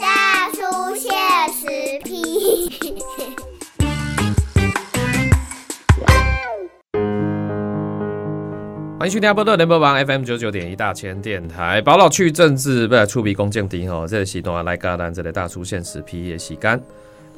[0.00, 1.12] 大叔现
[1.52, 2.98] 实批。
[8.98, 16.82] 欢迎收听波特联播网 FM 九九点一大千电台，宝老去政治不来触鼻公正敌哦，这个时段来甲咱这个大叔现实批的时间。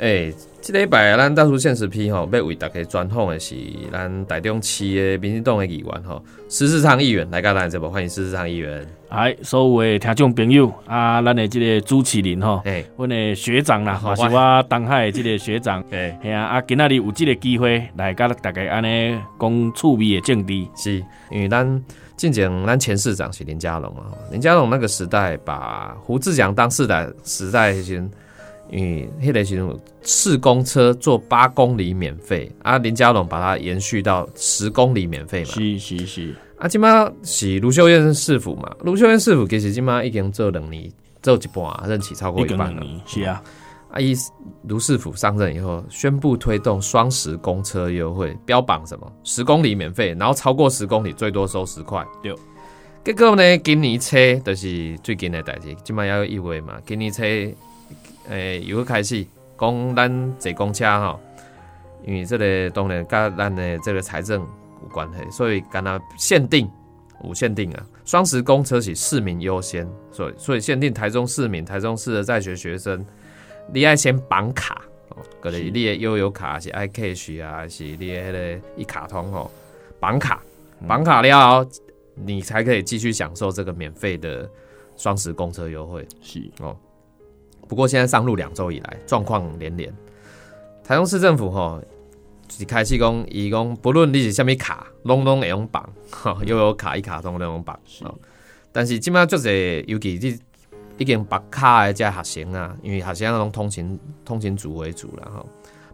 [0.01, 0.33] 诶、
[0.63, 3.55] 即礼拜咱大叔现实批吼，要为大家专访的是
[3.93, 8.87] 咱台中市的民进党的议员吼，施世昌议员来甲咱这部欢迎施世昌议员。
[9.11, 14.63] 哎，所有的听众朋友啊，咱的这个主持人吼，诶、阮的学长啦，好也是我。
[14.71, 21.85] 东海的这个学长， 诶、嘿啊，啊，今仔日有这个机会来甲大家安尼讲趣味的政治，是因为咱
[22.17, 28.11] 进前咱前市长是林佳龙嘛，吼林佳龙那个时代把胡志强当市代时代的时阵，
[28.71, 40.91] 因为迄个时阵有市公车坐八公里免费，啊林佳龙把它延续到十公里免费嘛，是是是，啊即嘛是卢秀燕市府嘛，卢秀燕市府其实即嘛已经做两年，
[41.23, 42.83] 做一半啊任期超过一一半了。
[43.07, 43.43] 是啊，
[43.91, 44.15] 啊，一
[44.69, 52.07] 卢市府上任以后，宣布推动双十公车优惠，标榜什么十公里免费，然后超过十公里最多收十块。
[52.23, 52.35] 对。
[53.03, 57.25] 结果呢，今年车就是最近的代志，今麦要一月嘛，今年车
[58.29, 59.27] 诶又要开始
[59.59, 61.21] 讲咱坐公车吼，
[62.05, 64.41] 因为这个当然跟咱的这个财政
[64.83, 66.71] 有关系，所以跟它限定
[67.25, 73.05] 有限定啊，双十公车是市民优先，所以所以限定台中市民、台中市的在学学生。
[73.73, 79.51] 你爱先绑卡哦，可能你的悠游卡是 iCash 啊，是你的迄个一卡通哦，
[80.01, 80.43] 绑卡
[80.89, 81.69] 绑卡了，
[82.15, 84.49] 你才可以继续享受这个免费的
[84.97, 86.07] 双十公车优惠。
[86.23, 86.41] 是
[87.71, 89.95] 不过现在上路两周以来，状况连连。
[90.83, 91.81] 台中市政府吼，
[92.59, 97.79] 一开始讲，伊讲不论你是虾米卡，拢拢会用绑，吼， 又有卡、一卡通拢用绑。
[98.03, 98.13] 哦，
[98.73, 100.37] 但是即摆足侪，尤其你
[100.99, 105.47] 已经绑卡的这学生啊，因为学生那种通勤通勤族为主了哈，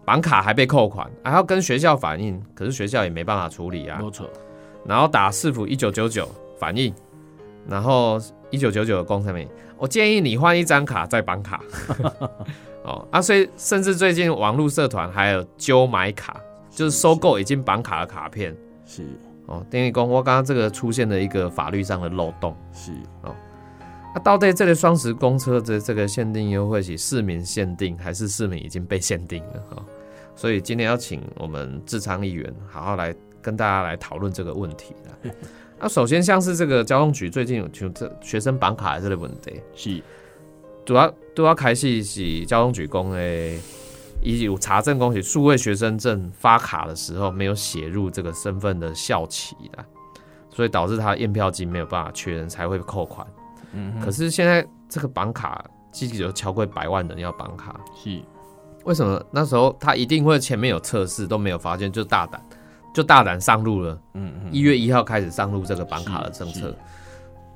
[0.07, 3.99] 绑卡还被扣款，还要跟学校反映，可是学校也没办法处理啊。
[4.01, 4.27] 没错，
[4.87, 6.27] 然后打市府一九九九
[6.59, 6.95] 反映，
[7.69, 8.19] 然后
[8.51, 11.61] 一九九九的工程名，我建议你换一张卡再绑卡。
[12.85, 16.41] 哦啊，所以甚至最近网络社团还有揪买卡，
[16.71, 18.57] 就是收购已经绑卡的卡片。
[18.85, 19.03] 是
[19.47, 22.57] 哦，丁义工我刚刚这个出现了一个法律上的漏洞。
[22.73, 22.93] 是
[23.23, 23.35] 哦，
[24.15, 29.63] 那、到底这个双十公车的这个限定优惠是市民限定，还是市民已经被限定了？
[29.71, 29.83] 哈、
[30.37, 35.33] 所以今天要请我们智昌议员好好来跟大家来讨论这个问题啦
[35.79, 40.03] 那、首先像是这个交通局最近有就这学生绑卡的这类问题，是。
[40.85, 43.59] 主要主要开始是交通局讲的，
[44.23, 49.85] 以有查证讲是数位学生证发卡的时候没有写入这个身份的校旗啦，
[50.49, 53.27] 所以导致他验票机没有办法确认，才会扣款。
[53.73, 58.23] 嗯，可是现在这个绑卡，记有超过百万人要绑卡，是。
[58.85, 59.21] 为什么？
[59.33, 62.41] 那时候他一定会前面有测试都没有发现，就大胆
[62.97, 63.99] 就大胆上路了。
[64.15, 66.75] 嗯嗯，一月一号开始上路这个绑卡的政策。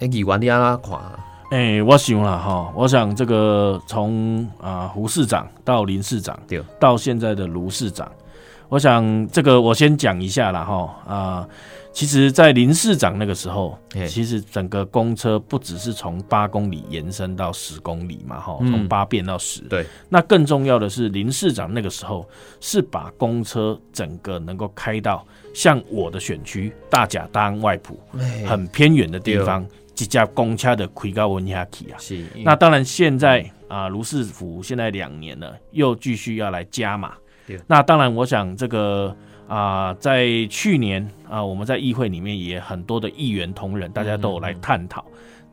[0.00, 1.18] 哎，议员你安怎看啊？
[1.50, 8.06] 哎、我想了哈，我想这个从啊、胡市长到林市长，对，到现在的卢市长，
[8.68, 11.48] 我想这个我先讲一下了哈啊。
[11.92, 13.76] 其实，在林市长那个时候，
[14.08, 18.70] 其实整个公车不只是从八公里延伸到十公里嘛，哈，嗯。
[18.70, 19.60] 从八变到十。
[19.62, 22.26] 对，那更重要的是，林市长那个时候
[22.60, 31.98] 是把公车整个能够开到像我的选区大甲当外埔哎很偏远的地方，几架公车的奎高文下去啊。
[31.98, 32.24] 是。
[32.44, 37.14] 那当然，现在啊，卢市府现在两年了，又继续要来加码。
[37.46, 37.60] 对。
[37.66, 39.14] 那当然，我想这个
[39.50, 45.04] 啊，在去年啊，我们在议会里面也很多的议员同仁，大家都有来探讨，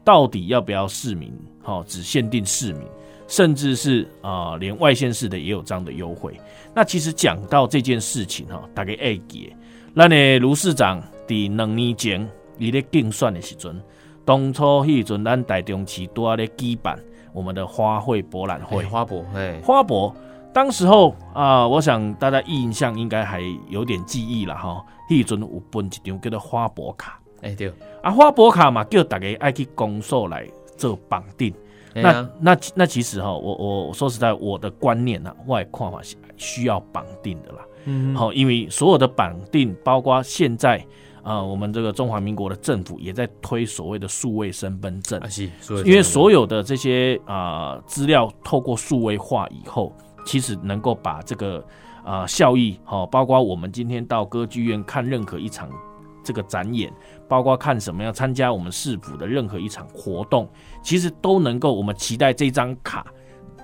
[0.04, 2.84] 到底要不要市民哦，只限定市民，
[3.28, 6.40] 甚至是啊，连外县市的也有这样的优惠。
[6.76, 9.56] 那其实讲到这件事情哈，大家会记得，
[9.96, 13.82] 咱的卢市长伫两年前伊咧竞选的时阵。
[14.24, 17.00] 当初迄阵，咱台中市都在咧举办
[17.34, 18.84] 我们的花卉博览会。
[18.84, 20.16] 花博哎，花博，
[20.58, 24.84] 当时候啊、我想大家印象应该还有点记忆了哈。
[25.08, 27.72] 迄阵有分一张叫做花博卡，哎对，
[28.02, 31.54] 啊，花博卡嘛，叫大家爱去公所来做绑定。
[31.94, 37.60] 那那那其实哈，我我我说实在，我的观念呢、啊，我的看法是需要绑定的啦。
[37.86, 40.80] 嗯好、因为所有的绑定，包括现在
[41.22, 45.28] 啊、呃我们这个中华民国的政府也在推所谓的数位身份证啊。
[45.30, 45.48] 是，
[45.86, 49.94] 因为所有的这些啊资料透过数位化以后，
[50.28, 51.66] 其实能够把这个
[52.04, 55.70] 啊、效益，好、包括我们今天到歌剧院看任何一场
[56.24, 56.92] 这个展演，
[57.28, 60.48] 包括看什么样参加我们市府的任何一场活动，
[60.84, 63.08] 其实都能够我们期待这张卡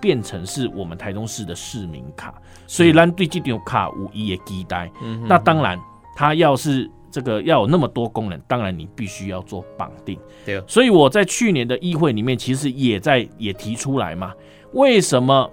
[0.01, 2.33] 变成是我们台中市的市民卡。
[2.67, 4.89] 所以咱对这张卡无疑也期待。
[5.01, 5.79] 嗯那当然，
[6.15, 10.19] 它要是这个要有那么多功能，当然你必须要做绑定。
[10.45, 14.33] 对所以我在去年的议会里面，其实也在也提出来嘛，
[14.73, 15.49] 为什么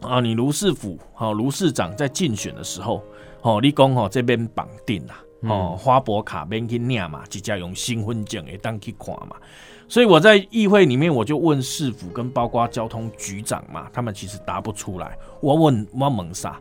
[0.00, 0.20] 啊？
[0.20, 3.02] 你卢市府好、卢市长在竞选的时候，
[3.42, 9.36] 哦，你讲哦这边绑定啦，哦花博卡边去领嘛，直接用新婚证会当去看嘛。
[9.86, 15.16] 所以我在议会里面，我就问市府跟包括交通局长嘛，他们其实答不出来。
[15.40, 16.58] 我问我问啥？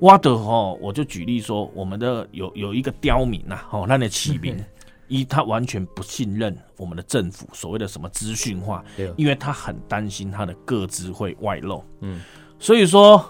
[0.00, 4.56] 我的吼，我就举例说，我们的有有一个刁民呐、哦，那的起名，
[5.08, 11.84] 一他完全不信任我们的政府所谓的什么资讯化，对因为他很担心他的个资会外露。
[12.00, 12.20] 嗯，
[12.58, 13.24] 所以说，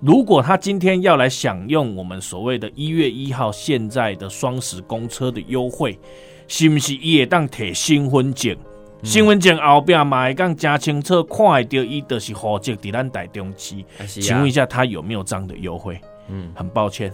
[0.00, 5.98] 如果他今天要来享用我们所谓的一月一号现在的双十公车的优惠，
[6.46, 8.56] 是不是伊会当摕新婚证？
[9.02, 13.76] 新婚证后边嘛会讲加清楚，看会到伊就是户籍伫咱台中市。
[14.06, 15.98] 请问一下，他有没有这样的优惠？
[16.28, 17.12] 嗯，很抱歉，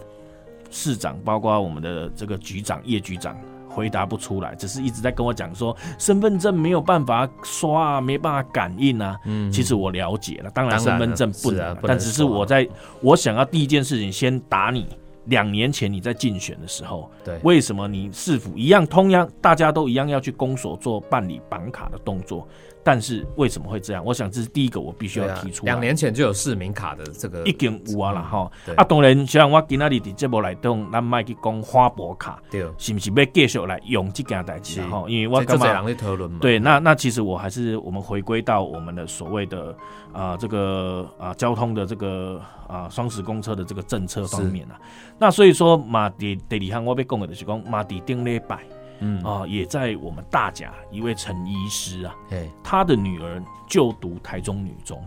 [0.71, 3.37] 市长包括我们的这个局长叶局长
[3.77, 9.21] 回答不出来，只是一直在跟我讲说身份证没有办法刷啊，没办法感应啊。
[9.27, 12.67] 嗯其实我了解了，当然身份证不能但只是我在
[13.03, 14.87] 我想要第一件事情先打你。
[15.27, 22.47] 两年前你在竞选的时候，对为什么你是否一样，同样大家都一样要去公所做办理绑卡的动作，
[22.87, 24.05] 但是为什么会这样？
[24.05, 25.73] 我想这是第一个我必须要提出来。
[25.73, 28.53] 两年前就有市民卡的这个已经有啊啦吼。
[28.65, 35.09] 对，啊当然像我今仔日伫节目内动，咱莫去讲花博卡，对，是不是要继续来用这件代志啦吼？
[35.09, 39.77] 因为我感觉这这人在讨论嘛，对，那那其实我还是我们回归到我们的所谓的
[40.13, 44.81] 啊、这个啊、交通的这个啊双十公车的这个政策方面啊，
[45.19, 48.61] 那所以说马迪第二项我要讲的就是讲马迪顶礼拜
[49.01, 49.23] 嗯。
[49.23, 55.03] 啊，也在我们大甲一位陈医师啊，嘿，他的女儿就读台中女中。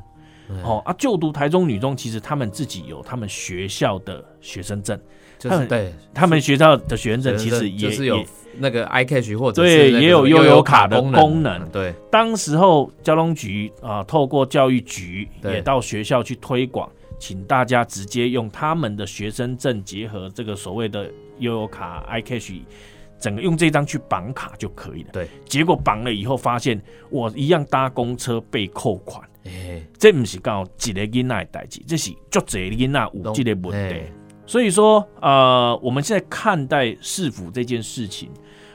[0.51, 4.99] 嗯哦啊，就读台中女中，其实他们自己有他们学校的学生证，
[5.37, 8.25] 就是对，他们学校的学生证其实也就是有
[8.57, 11.69] 那个 iCash 或者对也有悠游卡的功功能。
[11.69, 16.89] 对，当时候交通局啊、透过教育局也到学校去推广，
[17.19, 21.05] 请大家直接用他们的学生证结合这个所谓的
[21.37, 22.59] 悠游卡 iCash，
[23.19, 25.09] 整个用这张去绑卡就可以了。
[25.11, 34.11] 对，结果绑了以后发现，我一样搭公车被扣款，哎，这不是刚好一个囡仔的代志，这是足侪囡仔有这个问题嘿。
[34.45, 38.29] 所以说，呃，我们现在看待市府这件事情，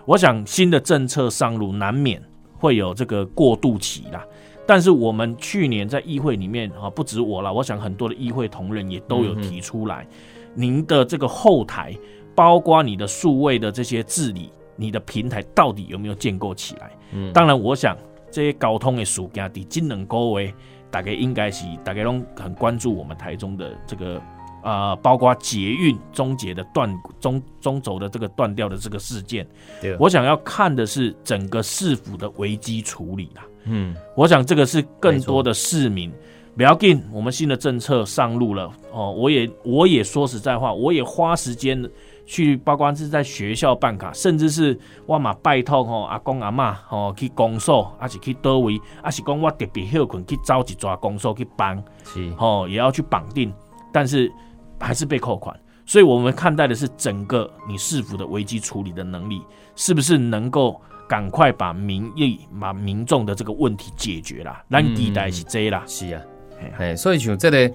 [0.04, 2.22] 我想新的政策上路，难免
[2.58, 4.24] 会有这个过渡期啦。
[4.66, 10.06] 但是我们去年在议会里面啊，不止我了，我想很多的议会同仁也都有提出来，
[10.54, 11.92] 您的这个后台，
[12.34, 16.90] 包括你的数位的这些治理，你的平台到底有没有建构起来？
[17.12, 17.96] 嗯当然，我想
[18.30, 20.52] 这些交通的事件，伫今两个月，
[20.90, 24.20] 大概应该是大概都很关注我们台中的这个
[24.64, 29.46] 呃，包括捷运终结的断中中轴的这个断掉的这个事件。
[29.80, 33.44] 对，我想要看的是整个市府的危机处理啦。
[33.64, 36.12] 嗯，我想这个是更多的市民。
[36.56, 39.10] 不要紧，我们新的政策上路了哦。
[39.10, 41.82] 我也我也说实在话，我也花时间
[42.26, 53.52] 去，包括是在学校办卡，甚至是我嘛拜托吼阿公阿嬷吼去公所，还是去倒位，还是讲我特别休困去找一抓公所去帮是，哦，也要去绑定，
[53.92, 54.32] 但是
[54.80, 55.54] 还是被扣款。
[55.86, 59.42] 所以我们看待的是整个你市府的危机处理的能力，
[59.76, 64.64] 是不是能够赶快把民意、把民众的这个问题解决啦？
[64.70, 65.82] 咱期待是这啦。
[65.86, 66.22] 是啊
[66.58, 67.74] 嘿，哎，所以像这个，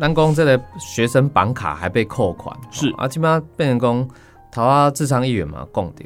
[0.00, 2.88] 咱讲这个学生绑卡还被扣款，是。
[2.90, 4.08] 哦啊，基本上变成讲，
[4.50, 6.04] 台湾智商议员嘛讲到，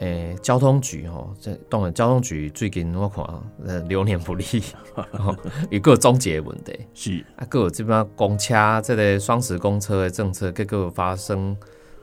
[0.00, 3.24] 诶、交通局吼，这当然交通局最近我看
[3.64, 4.44] 呃流年不利，
[5.12, 5.34] 吼
[5.70, 7.24] 有个终结的问题，是。
[7.36, 11.56] 啊，个有基本上公车这个双十公车的政策，各个发生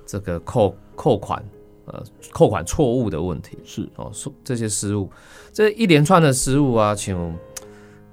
[0.05, 1.43] 这个扣扣款
[1.85, 5.09] 呃扣款错误的问题，是，哦，错这些失误，
[5.53, 7.33] 这一连串的失误啊，像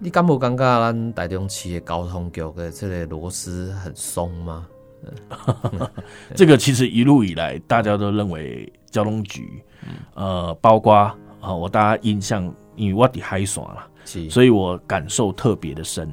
[0.05, 4.67] 你敢不感觉咱台中市的交通局的这个螺丝很松吗？
[6.35, 9.63] 这个其实一路以来大家都认为交通局，
[10.15, 11.15] 呃，包括啊、
[11.55, 16.13] 我大家印象，因为我伫海线啦，是，所以我感受特别的深。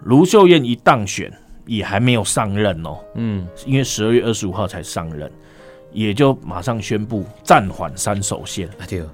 [0.00, 1.32] 卢秀燕一当选，
[1.66, 5.30] 也还没有上任哦，嗯，因为十二月二十五号才上任，
[5.92, 8.68] 也就马上宣布暂缓三手线。
[8.70, 9.08] 啊对，哦，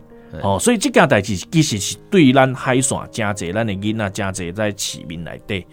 [0.61, 5.67] 所以这件代志其实是对咱海线真侪，咱的囡仔真侪在市民内底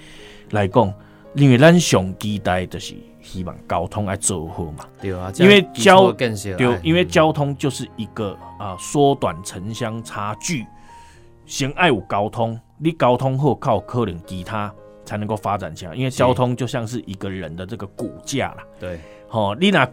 [0.51, 0.93] 来讲，
[1.35, 4.85] 因为咱上期待就是希望交通爱做好嘛。
[5.01, 10.65] 对啊，因为交更些对，因为交通就是一个啊缩短城乡差距，
[11.45, 14.73] 先爱有交通，你交通好靠可能其他
[15.05, 15.93] 才能够发展起来。
[15.93, 18.63] 因为交通就像是一个人的这个骨架啦。
[18.79, 19.85] 对，吼，你那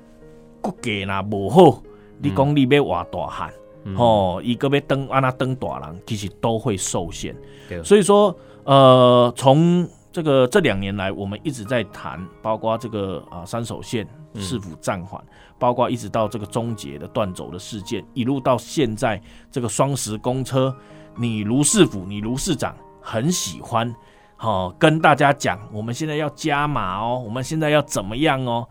[0.60, 1.82] 骨架那无好，
[2.18, 3.52] 你讲你要活大汉，
[3.96, 7.36] 吼，一个被登安那登大人，其实都会受限。
[7.82, 15.22] 所以说，呃，从这个这两年来，我们一直在谈，包括这个啊三手线是否暂缓，
[15.58, 20.74] 包括一直到这个终结的断轴的事件，一路到现在这个双十公车。
[21.16, 23.94] 你卢市府，你卢市长很喜欢，
[24.36, 28.66] 好跟大家讲，我们现在要加码哦，我们现在要怎么样哦？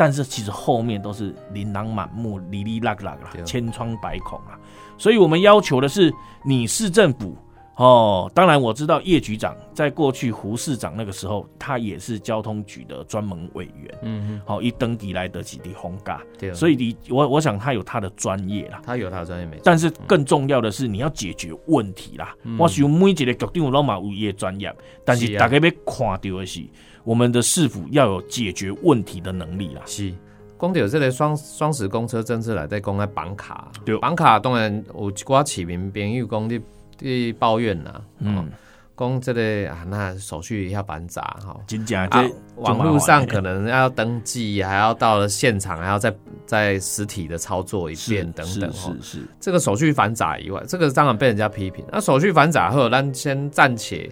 [0.00, 4.58] 但是其实后面都是琳琅满目、哩哩啦啦啦，千疮百孔啊。
[4.96, 6.10] 所以我们要求的是，
[6.42, 7.36] 你市政府。
[7.80, 13.98] 哦，当然我知道叶局长在过去胡市长那个时候，他也是交通局的专门委员。
[14.02, 19.62] 嗯嗯，好，一登迪来得几滴红嘎，对，所以你我我想他有他的专业啦，他有他的专业没错。
[19.64, 22.36] 但是更重要的是你要解决问题啦。
[22.58, 24.70] 我想每一个局长都嘛有业专业，
[25.02, 26.62] 但是大家要看到的是
[27.02, 29.80] 我们的市府要有解决问题的能力啦。
[29.86, 30.12] 是，
[30.58, 36.60] 光有这个双双十公车政策来在公开绑卡，对，绑卡当然有寡市民朋友讲你。
[37.00, 38.48] 去抱怨呐，嗯，
[38.96, 46.14] 讲这个啊，那手续要繁杂哈，真假这网络上可能要登记，还要到了现场，还要再
[46.44, 51.82] 再实体的操作一遍等等，是是，这个手续繁杂以外，这个当然被人家批评。
[51.90, 54.10] 那手续繁杂后，咱先暂且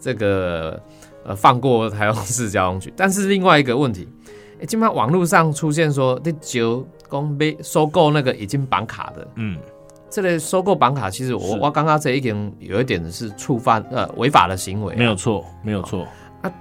[0.00, 0.82] 这个
[1.24, 4.08] 呃放过台中市交通局，但是另外一个问题，
[4.58, 9.58] 哎，今晚网络上出现说，这九公被收购那个已经绑卡的，嗯。
[10.10, 16.06] 这类收购绑卡，其实我我刚刚这一点有一点是触犯呃违法的行为，没有错，没有错
[16.42, 16.52] 啊。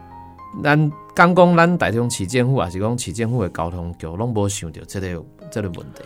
[0.64, 5.16] 咱刚讲咱台中旗舰户啊，是讲市政府的交通局拢无想到这类
[5.52, 6.04] 这类问题。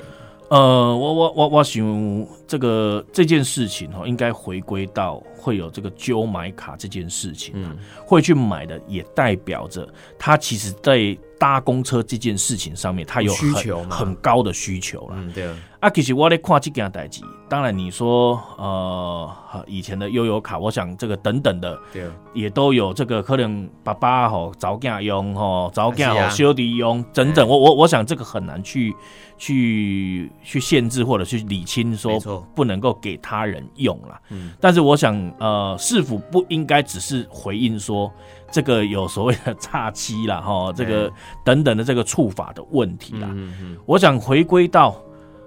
[0.53, 15.49] 呃，我我我我想这个这件事情哈，应该回归到会有这个揪买卡这件事情，嗯，会去买的也代表着他其实在搭公车这件事情上面，他有需求很高的需求了，嗯，对。
[15.79, 19.29] 啊，其实我咧看这件代志，当然你说呃，
[19.67, 28.95] 以前的悠游卡，我想这个等等的，对，也都有这个可能爸爸吼早囝用吼早囝吼小弟用等等，我我我想这个很难去
[29.43, 32.17] 去去限制或者去理清说
[32.55, 34.21] 不能够给他人用了。
[34.29, 38.09] 嗯，但是我想呃，是否不应该只是回应说
[38.49, 41.11] 这个有所谓的差期了哈，这个
[41.43, 43.27] 等等的这个处罚的问题啦。
[43.31, 44.95] 嗯嗯，我想回归到。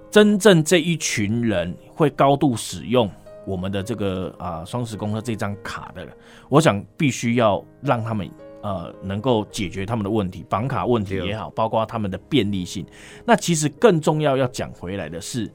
[0.08, 3.10] 真正这一群人会高度使用
[3.44, 6.06] 我们的这个啊双十公车这张卡的，
[6.48, 8.30] 我想必须要让他们
[8.66, 12.84] 呃能够解决他们的问题，绑卡问题也好，包括他们的便利性。
[13.24, 15.48] 那其实更重要要讲回来的是，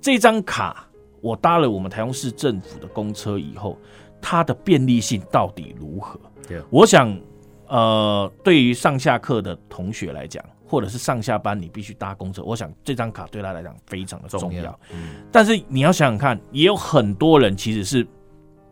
[0.00, 0.88] 这张卡
[1.20, 3.76] 我搭了我们台中市政府的公车以后，
[4.20, 6.18] 它的便利性到底如何？
[6.70, 7.14] 我想
[7.68, 10.42] 呃，对于上下课的同学来讲。
[10.66, 14.76] 或者是上下班你必须搭公车，我想这张卡对他来讲非常的重要。
[14.92, 18.02] 嗯，但是你要想想看，也有很多人其实是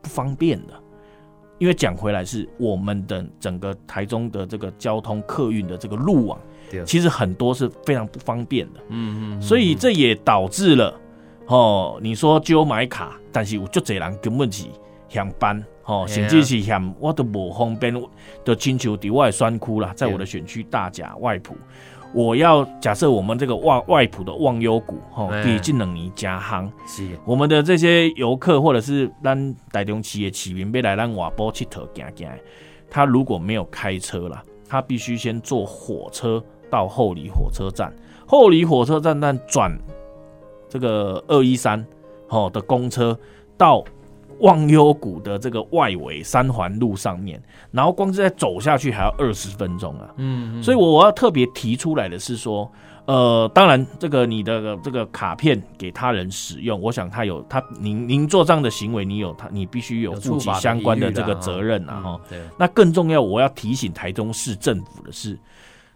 [0.01, 0.73] 不方便的，
[1.63, 6.37] 因为讲回来是我们的整个台中的这个交通客运的这个路网，
[6.85, 8.81] 其实很多是非常不方便的。
[8.89, 10.93] 嗯嗯，所以这也导致了
[11.47, 14.67] 哦，你说就买卡，但是我就这人根本是
[15.09, 15.65] 上班。
[15.85, 17.95] 哦，甚至是嫌我都无方便，
[18.45, 21.57] 就请求伫外山区啦，在我的选区大甲外埔。
[22.15, 26.71] 我要假设我们这个外外埔的忘忧谷，吼，比近两年加夯。
[26.87, 32.29] 是，我们的这些游客或者是咱台中企业市民，要来咱瓦波佚佗行行，
[32.91, 37.93] 他如果没有开车了，他必须先坐火车到后里火车站，
[38.27, 39.77] 后里火车站站转
[40.69, 41.85] 这个二一三，
[42.29, 43.19] 吼的公车
[43.57, 43.83] 到。
[44.43, 50.11] 忘忧谷的这个外围三环路上面，然后光是在走下去还要二十分钟啊。
[50.17, 52.71] 嗯，所以我我要特别提出来的是说，
[53.05, 62.01] 呃，当然这个你的这个卡片给他人使用，我想他有他您您做这样的行为，你有他你必须有负起相关的这个责任啊。
[62.01, 62.41] 哈，对。
[62.59, 65.39] 那更重要，我要提醒台中市政府的是，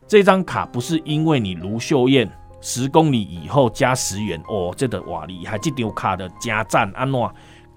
[0.07, 7.29] 这张卡不是因为你卢秀燕十公里以后加十元哦，这个瓦力还这张卡的加赞安诺。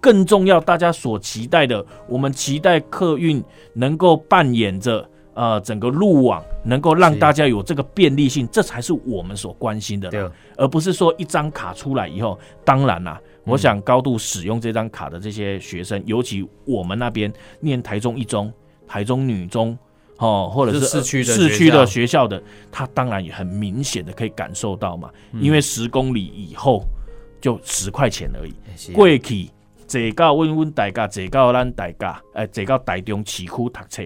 [0.02, 18.52] 更重要，大家所期待的，我们期待客运能够扮演着呃整个路网，能够让大家有这个便利性，这才是我们所关心的，而不是说一张卡出来以后，当然啦，我想高度使用这张卡的这些学生，尤其我们那边念台中一中、
[18.88, 19.78] 台中女中
[20.18, 22.28] 哦，或者是市区的市区的学校。
[22.28, 22.42] 的，
[22.72, 25.42] 他当然也很明显的可以感受到嘛，嗯。
[25.42, 26.84] 因为十公里以后
[27.42, 28.96] 就十块钱而已，是啊。
[28.96, 29.50] 过去
[29.90, 34.04] 坐到阮阮大家，坐到咱大家，诶，坐到台中市区读册，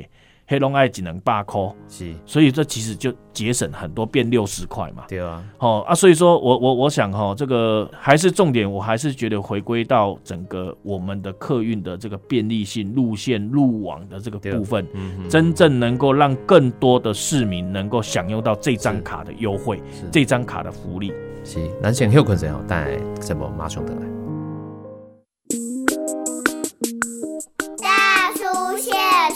[0.48, 5.04] 迄拢爱一两百块，是，所以这其实就节省很多，变六十块嘛。
[5.10, 20.08] 对啊，哦啊，所以说我我我想哈、这个还是重点，我还是觉得回归到整个我们的客运的这个便利性、路线、路网的这个部分，嗯嗯，真正能够让更多的市民能够享用到这张卡的优惠，是。
[20.12, 21.12] 这张卡的福利。
[21.44, 24.23] 是，咱先休困一下哦，等下节目马上回来。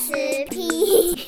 [0.07, 1.19] 现实批。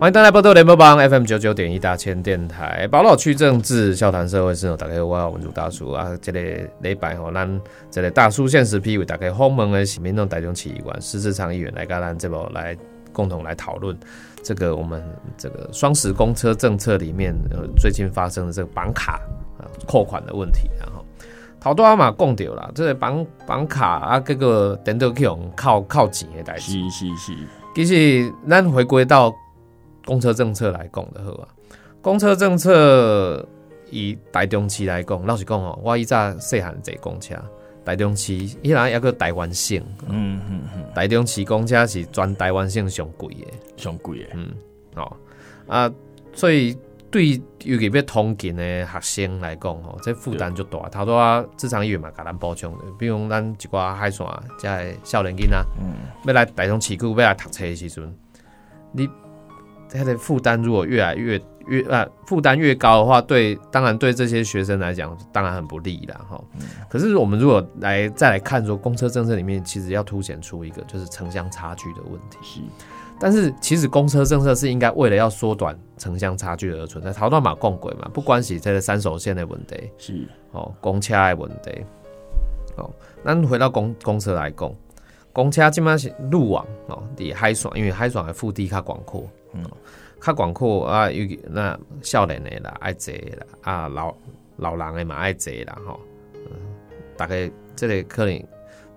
[0.00, 6.10] 欢迎大家报道联播帮 FM 九九点一大千电台，宝岛区政治笑谈社会是哦，大家好，我文主大叔啊。
[6.20, 6.40] 这个
[6.80, 12.76] 礼拜吼，咱这个大叔现实批为大家访问的是民众台中市议员施志昌议员来跟咱这部来
[13.12, 13.96] 共同来讨论
[14.42, 15.00] 这个我们
[15.38, 19.20] 这个双十公车政策里面呃最近发生的这个绑卡
[19.56, 21.01] 啊扣款的问题，然后。
[21.62, 26.72] 头多阿嘛讲到啦，这个绑绑卡啊，这个等到去用靠靠钱的代志。
[26.90, 27.32] 是是，
[27.72, 29.32] 其实咱回归到
[30.04, 31.46] 公车政策来讲的好啊，
[32.00, 33.46] 公车政策
[33.90, 37.36] 以台中市来讲，老实讲哦，我以前细汉坐公车，
[37.84, 44.48] 台中市依然有个台湾省，嗯嗯嗯，台中市公车是全台湾省上贵的，上贵的，嗯，
[44.96, 45.16] 哦。
[45.68, 45.88] 啊，
[46.34, 46.76] 所以
[47.12, 50.88] 对尤其要通勤的学生来讲吼，这负担就大。
[50.88, 54.26] 头拄啊，职场医院嘛，甲咱补充的，比如咱一寡海线
[54.58, 55.92] 遮的少年囡仔，嗯，
[56.24, 58.14] 要来台中市区要来读册的时阵，
[58.92, 59.06] 你
[59.90, 66.42] 他的负担如果越来越越啊负担越高的话，对，当然对这些学生来讲，当然很不利啦哈。
[66.88, 72.38] 可是我们如果来再来看说，公车政策里面其实要凸显出一个就是城乡差距的问题。
[72.42, 72.60] 是，
[73.20, 79.90] 但是其实公车政策是应该为了要缩短城乡差距而存在，逃断马共轨嘛，不关系这个三手线的问题。
[79.98, 81.84] 是，哦，公车的问题。
[82.76, 82.90] 哦，
[83.22, 84.74] 那回到公公车来讲，
[85.30, 89.62] 公车即摆是路网哦，伫海爽，因为海爽的腹地较广阔，嗯，
[90.24, 94.14] 较广阔啊，尤其那少年的啦爱坐的啦，啊老
[94.56, 96.00] 老人的嘛爱坐啦吼，
[96.34, 96.52] 嗯，
[97.16, 98.42] 大概这个可能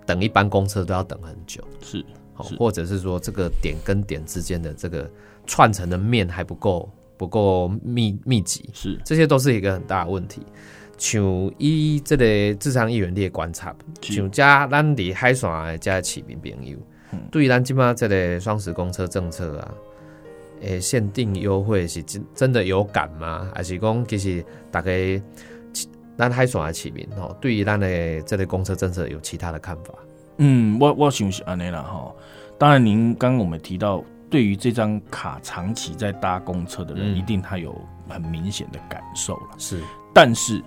[0.05, 2.05] 等一班公车都要等很久，是，
[2.57, 5.09] 或者是说这个点跟点之间的这个
[5.47, 10.43] 串成的面还不够不够密密集，是，这些都是一个很大的问题。
[10.97, 11.21] 像
[11.57, 16.77] 以这个智商议员的观察，像加咱伫海线的遮市民朋友，
[17.11, 17.19] 嗯。
[17.31, 19.73] 对于咱即马这个双十公车政策啊，
[20.65, 23.49] 诶、限定优惠是真真的有感吗？
[23.53, 24.91] 还是讲其实大家
[26.17, 29.93] 咱海线的市民吼，对于咱的这类公车政策有其他的看法？
[30.37, 32.13] 嗯，我我想是安尼啦哈。
[32.57, 37.75] 当然，您刚刚我们提到，对于这张卡长期在搭公车的人，嗯一定他有
[38.07, 39.49] 很明显的感受了。
[39.57, 39.81] 是，
[40.13, 40.61] 但是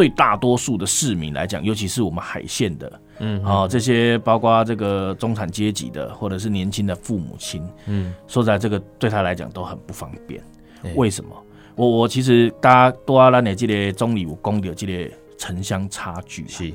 [0.00, 10.42] 对大多数的市民来讲，尤其是我们海线的嗯，啊、这些包括这个中产阶级的，或者是年轻的父母亲，嗯，说实在，这个对他来讲都很不方便。
[10.82, 11.36] 哎为什么？
[11.76, 16.72] 我我其实大家多阿拉的这个中里有公的这个城乡差距、啊，是，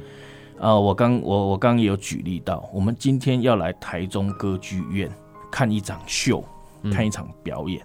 [0.60, 5.10] 呃，我刚我我刚刚也有举例到，我们今天要来台中歌剧院
[5.52, 6.44] 看一场秀，
[6.84, 7.82] 嗯看一场表演。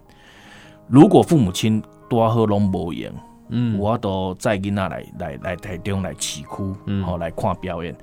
[0.87, 3.11] 如果父母亲多喝拢无言，
[3.51, 6.47] 嗯，我都载囡仔来来来台中来市区，
[6.87, 7.05] 嗯。
[7.05, 7.95] 好、来看表演。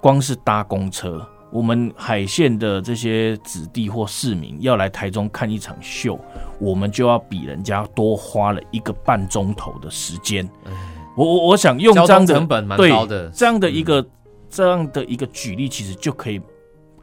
[0.00, 6.18] 光是搭公车，我们海线的这些子弟或市民要来台中看一场秀，
[6.60, 10.48] 我们就要比人家多花了一个半钟头的时间。
[11.16, 14.06] 我我我想用这样的成本蛮对高的，这样的一个、
[14.48, 16.40] 这样的一个举例，其实就可以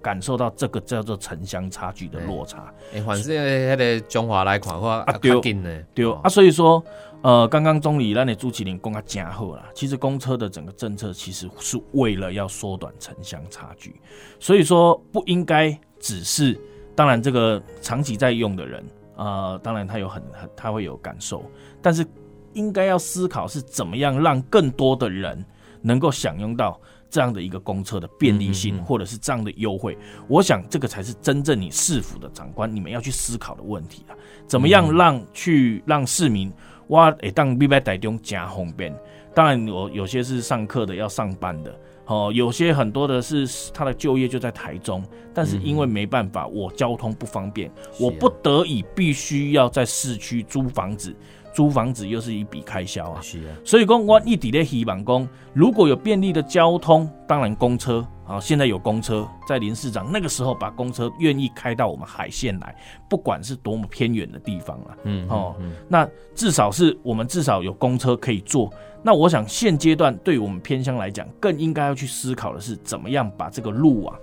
[0.03, 2.71] 感受到这个叫做城乡差距的落差。
[2.91, 6.83] 诶、反正迄个中华来看话啊，对较紧呢，对、哦啊，所以说，
[7.21, 13.95] 呃，刚刚总理让你朱启林讲啊加好啦，其实公车的整个政策其实是为了要缩短城乡差距，
[14.39, 16.59] 所以说不应该只是，
[16.93, 18.83] 当然这个长期在用的人，
[19.15, 21.43] 呃，当然他有很很他会有感受，
[21.81, 22.05] 但是
[22.51, 25.43] 应该要思考是怎么样让更多的人
[25.81, 26.77] 能够享用到。
[27.13, 29.95] 这样的一个公车的便利性，或者是这样的优惠，
[30.27, 34.17] 我想这个才是真正你市府的长官你们要去思考的问题啊。
[34.47, 36.51] 怎么样让去让市民
[36.87, 38.91] 哇，诶，当必在台中加方便。
[39.35, 45.03] 当然，我有些是上课的，要上班的，哦，有些很多的是他的就业就在台中，
[45.35, 51.15] 但是因为没办法，我交通不方便，我不得已必须要在市区租房子，
[51.53, 53.21] 租房子又是一笔开销啊。
[53.21, 62.75] 是啊，所以讲，我一直咧希望讲，如果有便利的交通，当然公车啊，现在有公车在林市长那个时候把公车愿意开到我们海线来，
[63.09, 65.55] 不管是多么偏远的地方了，嗯哦，
[65.87, 68.71] 那至少是我们至少有公车可以坐。
[69.05, 74.17] 那我想现阶段对我们偏乡来讲，更应该要去思考的是怎么样把这个路啊，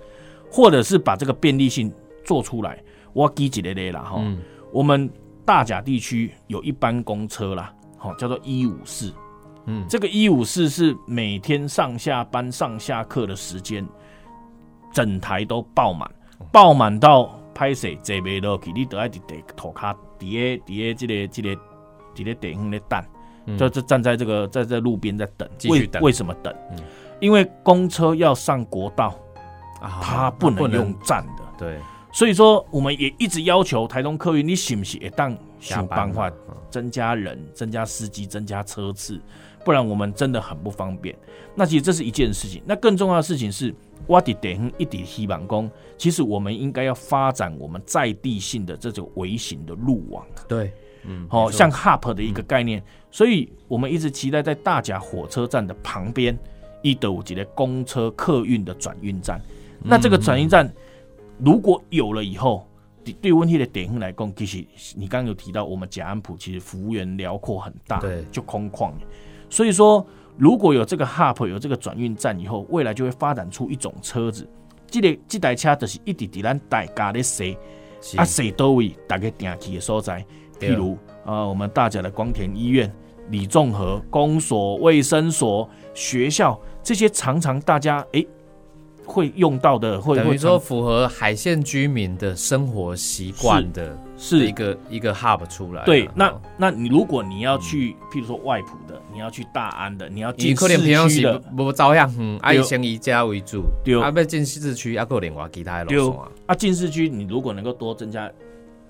[0.51, 1.93] 或者是把这个便利性
[2.25, 2.81] 做出来。
[3.13, 4.23] 我记几个例啦哈，
[4.71, 5.07] 我们
[5.45, 9.13] 大甲地区有一班公车啦，好叫做一五四。
[9.65, 13.87] 嗯，这个一五四是每天上下班、上下课的时间，
[14.91, 16.09] 整台都爆满，
[16.51, 21.61] 爆满到拍摄坐不落去，你都要伫地头卡底下伫下这个这个
[22.15, 25.47] 伫个地方咧等，就就站在这个在在路边在等。
[25.69, 26.53] 为为什么等？
[27.19, 29.13] 因为公车要上国道，
[29.79, 31.43] 它不能用站的。
[31.59, 31.79] 对，
[32.11, 36.31] 所以说我们也一直要求台东客运，你是不是也当想办法
[36.69, 39.19] 增加人、增加司机、增加车次？
[39.63, 41.15] 不然我们真的很不方便。
[41.53, 42.61] 那其实这是一件事情。
[42.65, 43.73] 那更重要的事情是，
[44.07, 50.25] 挖地点一底希板工，其实我们应该要发展我们在地性的这种微型的路网。
[50.47, 52.83] 对，嗯，好像 Hub 的一个概念。
[53.11, 56.35] 所以我们一直期待在大甲火车站的旁边，
[56.81, 59.39] 一德五级的公车客运的转运站。
[59.83, 60.71] 那这个转运站
[61.39, 62.67] 如果有了以后，
[63.19, 64.63] 对问题的点来讲，其实
[64.95, 68.91] 你刚刚有提到，我们甲安普其实幅员辽阔很大，对，就空旷。
[69.49, 70.05] 所以说，
[70.37, 74.47] 如果有这个 hub 有这个转运站以后，未来就会发展出一种车子，
[74.85, 77.57] 这个这台车就是一直滴咱大家的塞，
[78.17, 80.23] 啊塞多位大家定去的所在，
[80.59, 82.93] 譬如啊，我们大甲的光田医院、
[83.29, 88.27] 李仲和公所、卫生所、学校这些，常常大家诶。
[89.11, 95.83] 会用到的，或者等于说符合海线居民的生活习惯的，是一个一个 hub 出来。
[95.83, 100.77] 对，那那你如果你要去，譬如说外埔的，你要去大安的，你要进市
[101.09, 106.27] 区的，不照样，嗯，爱先以家为主，对，啊，要进市区，啊，够另外其他的路线啊。
[106.45, 108.31] 啊，进市区，你如果能够多增加。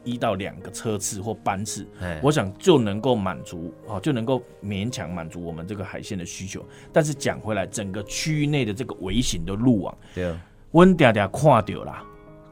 [0.03, 1.87] 一到两个车次或班次，
[2.21, 6.65] 我想就能够满足哦，就能够勉强满足我们这个海鲜的需求。
[6.91, 10.35] 但是讲回来，整个区域内的这个微型的路网，对，
[10.71, 12.03] 我嗲嗲看到啦，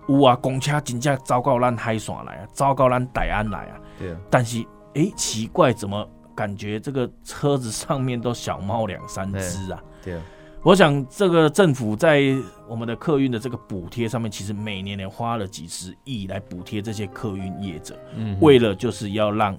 [0.07, 4.15] 有啊，公车真正糟糕，咱海线来啊，糟糕，咱台安来啊，对。
[4.29, 9.83] 但是，哎，奇怪，怎么感觉这个车子上面都小猫两三只啊？
[10.03, 10.19] 对。
[10.61, 12.35] 我想，这个政府在
[12.67, 19.57] 我们的客运的这个补贴上面，其实每年也花了几十亿来补贴这些客运业者，嗯，为了就是要让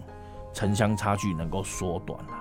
[0.53, 2.35] 城乡差距能够缩短了。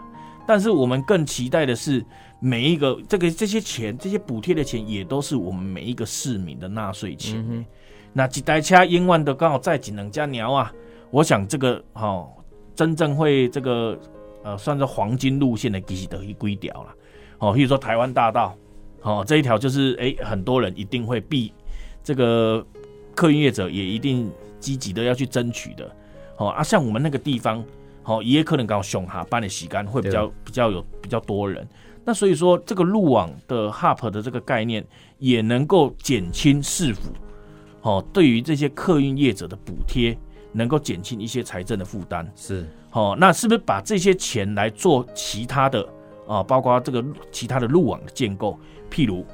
[0.46, 2.06] 但是我们更期待的是，
[2.42, 7.66] 每一个这个这些钱，这些补贴的钱，也都是我们每一个市民的纳税钱。
[8.12, 10.74] 那几台车英万的刚好在几能加鸟啊，
[11.12, 12.28] 我想这个哈，
[12.76, 13.98] 真正会这个
[14.44, 16.94] 呃，算是黄金路线的，其实等于归掉了。
[17.40, 18.56] 哦，比如说台湾大道，
[19.02, 21.52] 哦，这一条就是哎，很多人一定会避，
[22.04, 22.66] 这个
[23.16, 25.90] 客运业者也一定积极的要去争取的。
[26.38, 27.64] 哦啊，像我们那个地方，
[28.04, 31.68] 哦，也可能搞熊哈办的洗干会比较比较有比较多人。
[32.06, 34.86] 那所以说，这个路网的 hub 的这个概念，
[35.18, 37.12] 也能够减轻市府
[37.82, 40.18] 哦对于这些客运业者的补贴，
[40.52, 42.30] 能够减轻一些财政的负担。
[42.36, 45.88] 是，哦，那是不是把这些钱来做其他的？
[46.30, 48.56] 啊，包括这个其他的路网的建构，
[48.92, 49.26] 譬如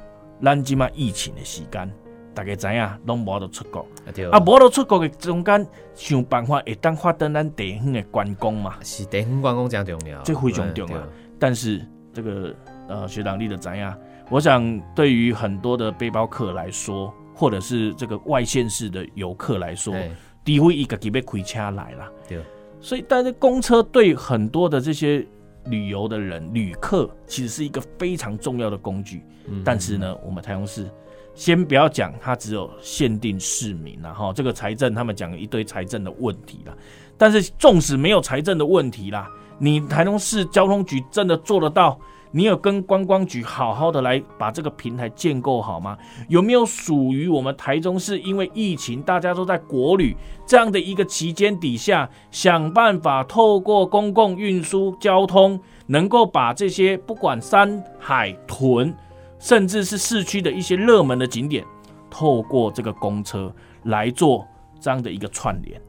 [0.42, 1.92] 咱即嘛疫情的时间，
[2.32, 3.86] 大家知影拢无得出国，
[4.32, 10.96] 啊，无得出国的中间想办法会当发展咱地方的观光嘛，是地方观光真重要，这非常重要。
[11.38, 12.54] 但是这个
[12.88, 13.94] 呃学长你的知影，
[14.30, 19.94] 我想对于很多的背包客来说，或者是这个外县市的游客来说，
[20.42, 22.40] 第一一个己要开车来了，对，
[22.80, 25.26] 所以但是公车对很多的这些。
[25.68, 29.22] 旅游的人、旅客其实是一个非常重要的工具，
[29.64, 30.90] 但是呢，我们台中市
[31.34, 36.74] 先不要讲，它只有限定市民然后这个财政他们讲一堆财政的问题啦，
[37.18, 41.98] 但是纵使没有财政的问题啦，你台中市交通局真的做得到？
[42.30, 45.96] 你有跟观光局好好的来把这个平台建构好吗？
[46.28, 48.18] 有没有属于我们台中市？
[48.18, 50.14] 因为疫情，大家都在国旅
[50.46, 58.94] 这样的一个期间底下，想办法透过公共运输交通，能够把这些不管山海屯，
[59.38, 61.64] 甚至是市区的一些热门的景点，
[62.10, 64.46] 透过这个公车来做
[64.78, 65.80] 这样的一个串联。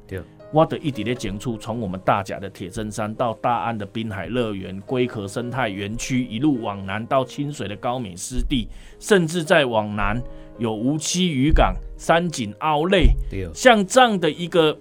[0.52, 0.58] 对。
[0.58, 8.68] 我的一点点景处，从我们大甲的铁砧山到大安的滨海乐园、龟壳生态园区，一路往南到清水的高美湿地，
[9.00, 10.22] 甚至再往南
[10.58, 13.10] 有无期渔港、山景凹类，
[13.54, 14.78] 像这样的一个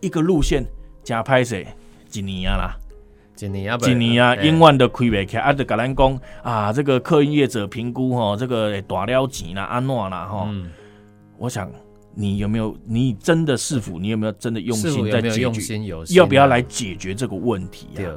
[0.00, 0.64] 一个路线，
[1.04, 1.56] 加拍摄
[2.08, 2.76] 几年啊啦？
[3.42, 10.46] 一年啊，一年啊，哎永远都开袂起，啊，就甲咱讲啊，这个客运业者评估吼，这个会大了钱啦，安怎啦吼。
[10.50, 10.70] 嗯，
[11.38, 11.70] 我想
[12.14, 15.60] 你有没有，你真的是否你有没有真的用心在解决？
[15.60, 18.10] 心有心啊要不要来解决这个问题啊？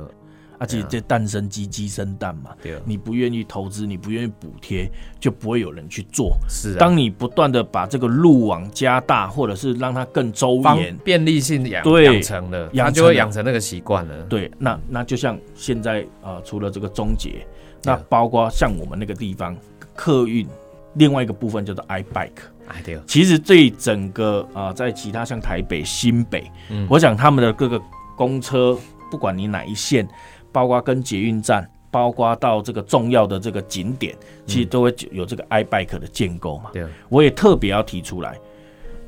[0.60, 2.52] 而且这蛋生鸡，鸡生蛋嘛。
[2.62, 6.38] 对，你不愿意投资，你不愿意补贴，就不会有人去做。
[6.48, 14.24] 是啊，当你不断的把这个路网加大，或者是让它更周方延，便利性养对养成了，养就会养成那个习惯了。
[14.24, 17.46] 对，那那就像现在啊、呃除了这个终结，
[17.84, 19.58] 那包括像我们那个地方
[19.94, 20.48] 客运，
[20.94, 22.30] 另外一个部分叫做 iBike。
[22.68, 27.82] 哎对，其实对整个啊、在其他像台北、新北，嗯我想他们的各个
[28.16, 28.78] 公车，
[29.12, 30.08] 不管你哪一线，
[30.52, 36.70] 包括跟捷运站，包括到这个重要的这个景点，其实都会有这个 iBike 的建构嘛。
[36.74, 38.40] 对，我也特别要提出来，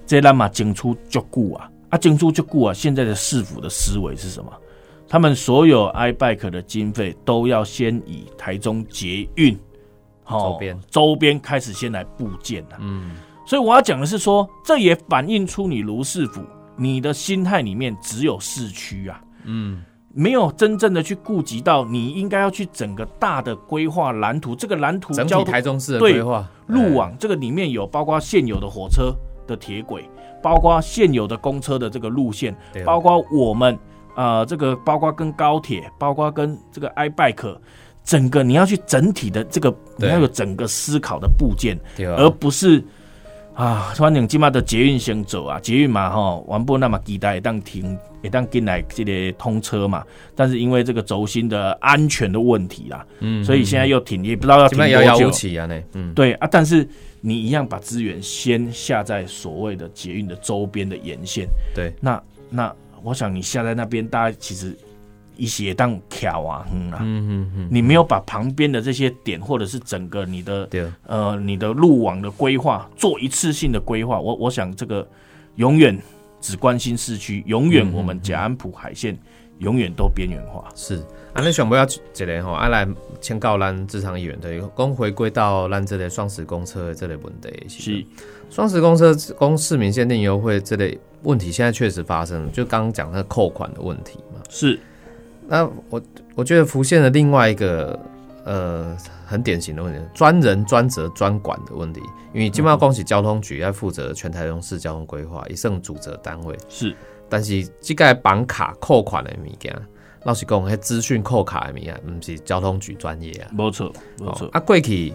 [0.05, 2.73] 这让嘛精出就顾啊啊，精出就顾啊！
[2.73, 4.51] 现在的市府的思维是什么？
[5.07, 9.55] 他们所有 iBike 的经费都要先以台中捷运
[10.23, 12.77] 好周边周边开始先来布建啊。
[12.79, 13.11] 嗯，
[13.45, 16.41] 所以我要讲的是说，这也反映出你卢市府
[16.75, 29.13] 你的心态里面只有市区啊，嗯，没有真正的去顾及到你应该要去整个大的规划蓝图，这个蓝图整体台中市的对规划，路网这个里面有包括现有的火车
[29.47, 30.09] 的铁轨，
[30.41, 32.83] 包括现有的公车的这个路线，对。
[32.83, 33.77] 包括我们
[34.15, 37.57] 呃这个包括跟高铁，包括跟这个 iBike。
[38.03, 41.75] 整个你要去整体的这个，你要有整个思考的部件，
[42.15, 42.79] 而不是
[43.55, 50.03] 啊，反正今嘛的捷运先走啊，捷运嘛吼，完不那么期待会当停，会当进来这个通车嘛，
[50.35, 55.31] 但是因为这个轴心的安全的问题啦，嗯所以现在又停，也不知道要基停多久。
[55.31, 56.85] 期啊呢，嗯，对啊，但是
[57.21, 62.71] 你一样把资源先下在所谓的捷运的周边的沿线，对，那那
[63.03, 64.77] 我想你下在那边，大家其实
[65.37, 75.07] 一些当桥啊，嗯啊，嗯嗯嗯，你没有把旁边的这些点或者是整个你的对，呃，你的路网的规划做一次性的规划，我我想这个
[75.55, 75.97] 永远
[76.41, 79.17] 只关心市区，永远嗯我们甲安普海线
[79.59, 80.67] 永远都边缘化。
[80.75, 80.97] 是，
[81.33, 82.87] 啊，那想不要一个吼，啊来
[83.21, 88.05] 请教咱职场议员的，讲回归到咱这个双十公车的这类问题，是，
[88.49, 94.41] 双十公车公市民限定优惠这类问题，现在确实发生了，就刚刚讲那个扣款的问题嘛。
[94.49, 94.79] 是，
[95.47, 96.01] 那我
[96.35, 97.99] 我觉得浮现了另外一个
[98.43, 102.01] 呃很典型的问题，专人专责专管的问题。
[102.33, 106.55] 因为金茂恭喜交通局要负责全台中市交通规划，一胜主责单位。
[106.67, 106.93] 是，
[107.29, 109.73] 但是这个绑卡扣款的物件，
[110.23, 113.49] 老实讲，迄资讯扣卡的物件，不是交通局专业啊。
[113.53, 115.13] 没错，没错哦，啊，过去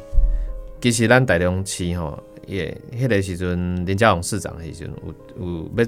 [0.81, 5.85] 其实咱台中市吼，也迄个时阵林佳龙市长的时阵有有要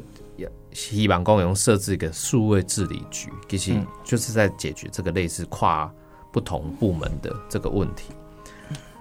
[0.73, 5.93] 希望讲用设置一个数位治理局，其实嗯就是在解决这个类似跨
[6.33, 8.13] 不同部门的这个问题。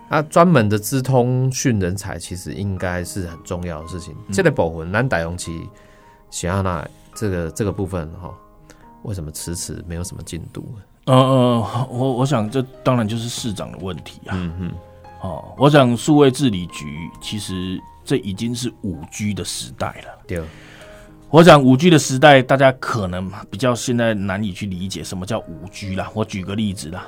[0.09, 4.13] 那专门的资通讯人才，其实应该是很重要的事情。
[4.33, 5.49] 这个部分，咱台中市
[6.29, 8.29] 想要那这个这个部分哈，
[9.03, 10.67] 为什么迟迟没有什么进度？
[11.05, 14.35] 呃呃，我我想这当然就是市长的问题啊。
[14.35, 14.71] 嗯嗯，
[15.21, 20.19] 哦，我想数位治理局其实这已经是五 G 的时代了。
[20.27, 20.43] 对，
[21.31, 26.11] 我想五 G 的时代，大家可能比较现在难以去理解什么叫五 G 啦。
[26.13, 27.07] 我举个例子啦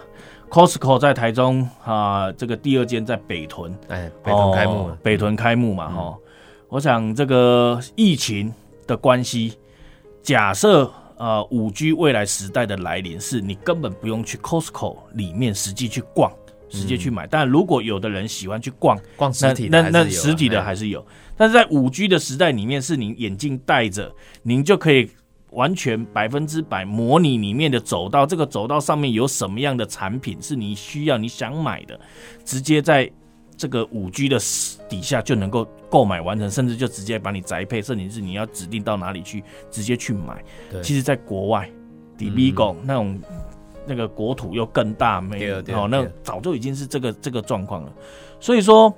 [0.50, 6.18] ，Costco 在台中啊，这个第二间在北屯，哎，北屯开幕哦，北屯开幕嘛，哈、
[6.70, 8.54] 我想这个疫情
[8.88, 9.58] 的关系，
[10.22, 16.32] 假设呃五 G 未来时代的来临，是你根本不用去 Costco 里面实际去逛，
[16.74, 17.26] 实际去买。
[17.28, 21.06] 但如果有的人喜欢去逛，逛实体的那那实体的哎还是有，
[21.38, 25.10] 但是在五 G 的时代里面，是您眼镜戴着，您就可以
[25.52, 32.00] 完全百分之百模拟里面的走道，这个走道上面有什么样的产品是你需要、你想买的，
[32.44, 33.10] 直接在
[33.56, 34.40] 这个五 G 的
[34.90, 40.44] 底下就能够购买完成，甚至就直接把你宅配，甚至是你要指定到哪里去直接去买。
[40.82, 41.70] 其实，在国外，
[42.18, 42.36] 底嗯。
[42.36, 43.20] V 狗那种
[43.86, 47.94] 那个国土又更大，没对对哦，那早就已经是这个这个状况了。
[48.40, 48.94] 所以说，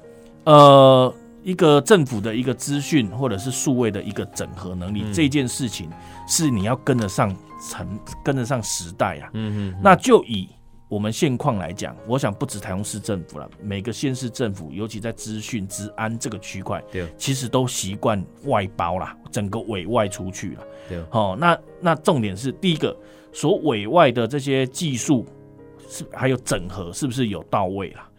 [0.45, 5.89] 呃，一个政府的一个资讯或者是数位的一个整合能力，嗯这件事情
[6.27, 7.35] 是你要跟得上
[7.69, 9.29] 成，跟得上时代啊。
[9.33, 10.49] 嗯嗯，那就以
[10.87, 20.63] 我们现况来讲，我想不止台中市政府了，每个县市政府，尤其在资讯、治安这个区块对，其实都习惯外包啦，整个委外出去了。
[20.87, 22.95] 对，哦，那那重点是第一个，
[23.35, 25.25] 所委外的这些技术
[25.89, 28.09] 是还有整合是不是有到位啦？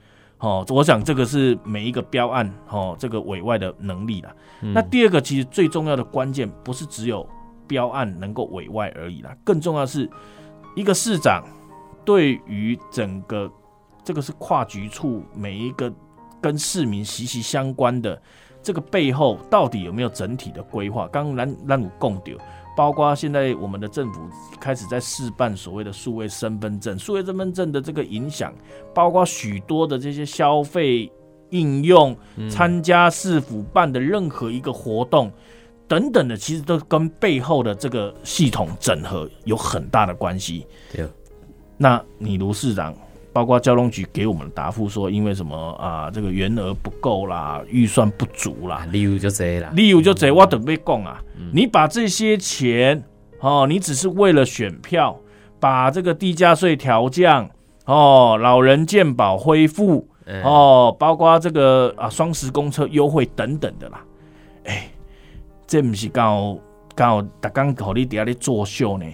[0.41, 4.37] 哦，我想这个是每一个标案哦，这个委外的能力啦。
[4.61, 7.27] 嗯那第二个其实最重要的关键不是只有
[7.67, 10.09] 标案能够委外而已啦，更重要的是
[10.75, 11.43] 一个市长
[12.05, 13.51] 对于整个
[14.05, 15.91] 这个是跨局处每一个
[16.43, 18.21] 跟市民息息相关的
[18.63, 21.09] 这个背后，到底有没有整体的规划？
[21.09, 22.37] 刚刚蓝蓝鲁共丢，
[22.77, 24.21] 包括现在我们的政府
[24.61, 28.53] 开始在试办所谓的数位身份证，数位身份证的这个影响，
[28.95, 31.11] 包括许多的这些消费
[31.51, 32.15] 应用、
[32.51, 35.33] 参加市府办的任何一个活动
[35.89, 40.67] 等等的，其实都跟背后的这个系统整合有很大的关系。
[40.93, 41.07] 对，
[41.79, 42.95] 那你卢市长，
[43.37, 49.71] 包括交通局给我们的答复说，因为什么啊，这个员额不够啦，预算不足啦，理由就这啦。
[49.75, 51.23] 例如就这，我准备讲啊，
[51.53, 53.05] 你把这些钱
[53.41, 55.15] 哦，你只是为了选票，
[55.61, 57.47] 把这个地价税调降
[57.85, 64.03] 哦，老人健保恢复嗯，哦，包括这个啊双十公车优惠等等的啦，
[64.65, 64.89] 哎，
[65.67, 66.59] 这不是刚好
[66.95, 69.05] 刚好大刚搞你底下在作秀呢。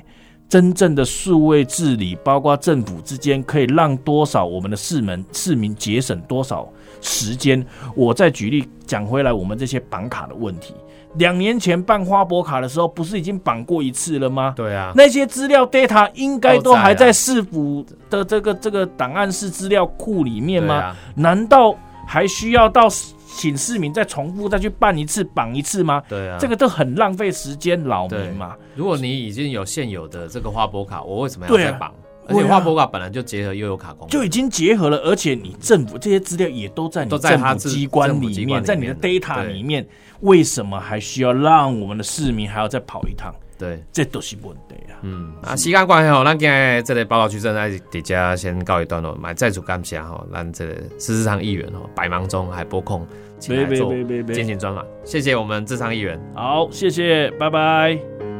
[0.52, 6.68] 真正的数位治理，包括政府之间可以让多少我们的市民市民节省多少
[7.00, 7.64] 时间？
[7.94, 10.74] 我再举例讲回来，我们这些绑卡的问题，
[11.14, 14.52] 两年前办花博卡的时候，不是已经绑过一次了吗？
[14.54, 20.74] 对啊，那些资料 data 应该都还在市府的这个这个档案室资料库里面吗？
[20.74, 21.74] 啊，难道
[22.06, 22.90] 还需要到
[23.34, 26.02] 请市民再重复再去办一次绑一次吗？
[26.08, 28.56] 对啊，这个都很浪费时间，扰民嘛。
[28.76, 31.92] 如果你已经有现有的这个花博卡，我为什么要再绑？
[32.28, 39.84] 而且花博卡本来就结合悠游卡功能，就已经结合了，而且你政府这些资料也都在你都在政府机关里面，在你的 data 里面，
[40.20, 43.34] 为什么还需要让我们的市民还要再跑一趟？
[43.62, 43.80] 对。
[43.92, 44.98] 这都是问题啊！
[45.02, 53.06] 嗯，啊，时间关系吼，咱今日这个报道区正在底下先告一段落，买再次感谢吼，咱这个事实上议员吼，百忙中还拨空
[53.38, 56.20] 前来做别别别别别进行专访，谢谢我们智商议员。
[56.34, 58.31] 好，谢谢，拜拜。